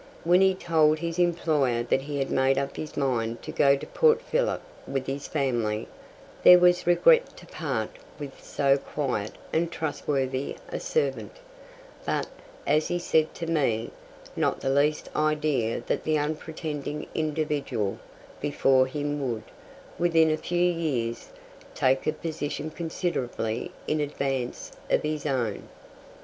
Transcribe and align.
When 0.23 0.41
he 0.41 0.55
told 0.55 0.97
his 0.97 1.19
employer 1.19 1.83
that 1.83 2.01
he 2.01 2.17
had 2.17 2.31
made 2.31 2.57
up 2.57 2.75
his 2.75 2.97
mind 2.97 3.43
to 3.43 3.51
go 3.51 3.75
to 3.75 3.85
Port 3.85 4.19
Phillip 4.19 4.63
with 4.87 5.05
his 5.05 5.27
family, 5.27 5.87
there 6.43 6.57
was 6.57 6.87
regret 6.87 7.37
to 7.37 7.45
part 7.45 7.91
with 8.17 8.43
so 8.43 8.79
quiet 8.79 9.33
and 9.53 9.71
trustworthy 9.71 10.55
a 10.69 10.79
servant, 10.79 11.33
but, 12.03 12.25
as 12.65 12.87
he 12.87 12.97
said 12.97 13.35
to 13.35 13.45
me, 13.45 13.91
not 14.35 14.59
the 14.61 14.71
least 14.71 15.07
idea 15.15 15.81
that 15.85 16.03
the 16.03 16.17
unpretending 16.17 17.05
individual 17.13 17.99
before 18.41 18.87
him 18.87 19.21
would, 19.31 19.43
within 19.99 20.31
a 20.31 20.35
few 20.37 20.65
years, 20.65 21.29
take 21.75 22.07
a 22.07 22.11
position 22.11 22.71
considerably 22.71 23.69
in 23.85 23.99
advance 23.99 24.71
of 24.89 25.03
his 25.03 25.27
own. 25.27 25.69